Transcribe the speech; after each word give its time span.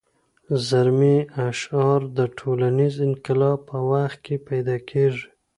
رزمي 0.49 1.17
اشعار 1.49 1.99
د 2.17 2.19
ټولنیز 2.37 2.95
انقلاب 3.07 3.59
په 3.69 3.77
وخت 3.91 4.17
کې 4.25 4.35
پیدا 4.49 4.77
کېږي. 4.89 5.27